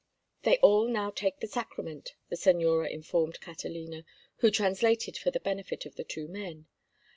[0.41, 4.03] "They all now take the sacrament," the señora informed Catalina,
[4.37, 6.65] who translated for the benefit of the two men.